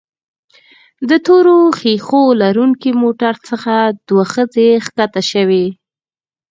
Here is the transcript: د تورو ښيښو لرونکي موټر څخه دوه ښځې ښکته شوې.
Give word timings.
د 1.09 1.11
تورو 1.25 1.57
ښيښو 1.79 2.23
لرونکي 2.41 2.89
موټر 3.01 3.35
څخه 3.49 3.73
دوه 4.07 4.23
ښځې 4.33 4.67
ښکته 4.85 5.21
شوې. 5.31 5.65